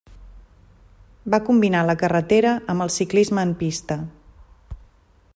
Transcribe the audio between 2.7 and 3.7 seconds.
amb el ciclisme en